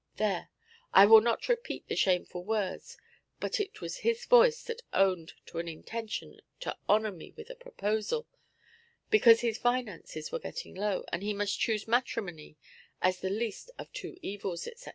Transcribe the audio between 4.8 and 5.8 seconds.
owned to an